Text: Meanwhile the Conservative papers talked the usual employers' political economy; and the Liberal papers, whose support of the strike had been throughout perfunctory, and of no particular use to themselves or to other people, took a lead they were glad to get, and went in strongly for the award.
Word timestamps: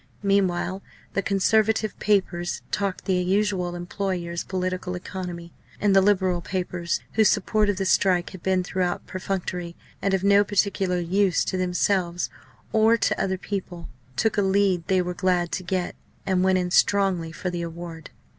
Meanwhile 0.23 0.81
the 1.13 1.21
Conservative 1.21 1.93
papers 1.99 2.63
talked 2.71 3.05
the 3.05 3.13
usual 3.17 3.75
employers' 3.75 4.43
political 4.43 4.95
economy; 4.95 5.53
and 5.79 5.95
the 5.95 6.01
Liberal 6.01 6.41
papers, 6.41 7.01
whose 7.13 7.29
support 7.29 7.69
of 7.69 7.77
the 7.77 7.85
strike 7.85 8.31
had 8.31 8.41
been 8.41 8.63
throughout 8.63 9.05
perfunctory, 9.05 9.75
and 10.01 10.15
of 10.15 10.23
no 10.23 10.43
particular 10.43 10.97
use 10.97 11.45
to 11.45 11.55
themselves 11.55 12.31
or 12.73 12.97
to 12.97 13.21
other 13.21 13.37
people, 13.37 13.89
took 14.15 14.39
a 14.39 14.41
lead 14.41 14.87
they 14.87 15.03
were 15.03 15.13
glad 15.13 15.51
to 15.51 15.63
get, 15.63 15.95
and 16.25 16.43
went 16.43 16.57
in 16.57 16.71
strongly 16.71 17.31
for 17.31 17.51
the 17.51 17.61
award. 17.61 18.09